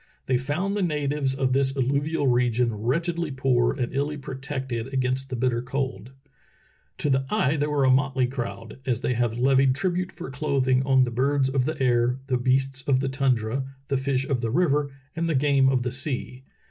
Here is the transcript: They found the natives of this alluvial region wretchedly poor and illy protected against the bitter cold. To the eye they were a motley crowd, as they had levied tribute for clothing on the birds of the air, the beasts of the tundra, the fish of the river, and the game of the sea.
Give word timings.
They 0.25 0.39
found 0.39 0.75
the 0.75 0.81
natives 0.81 1.35
of 1.35 1.53
this 1.53 1.77
alluvial 1.77 2.25
region 2.25 2.73
wretchedly 2.73 3.29
poor 3.29 3.71
and 3.79 3.93
illy 3.93 4.17
protected 4.17 4.91
against 4.91 5.29
the 5.29 5.35
bitter 5.35 5.61
cold. 5.61 6.09
To 6.97 7.11
the 7.11 7.25
eye 7.29 7.55
they 7.55 7.67
were 7.67 7.83
a 7.83 7.91
motley 7.91 8.25
crowd, 8.25 8.79
as 8.83 9.01
they 9.01 9.13
had 9.13 9.37
levied 9.37 9.75
tribute 9.75 10.11
for 10.11 10.31
clothing 10.31 10.81
on 10.87 11.03
the 11.03 11.11
birds 11.11 11.49
of 11.49 11.65
the 11.65 11.79
air, 11.79 12.17
the 12.25 12.37
beasts 12.39 12.81
of 12.87 12.99
the 12.99 13.09
tundra, 13.09 13.63
the 13.89 13.95
fish 13.97 14.25
of 14.27 14.41
the 14.41 14.49
river, 14.49 14.89
and 15.15 15.29
the 15.29 15.35
game 15.35 15.69
of 15.69 15.83
the 15.83 15.91
sea. 15.91 16.45